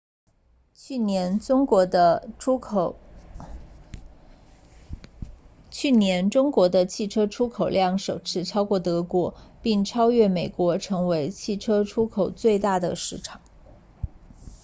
[0.73, 2.21] 去年中国的
[6.89, 13.41] 汽车出口量首次超过德国并超越美国成为汽车出口最大的市场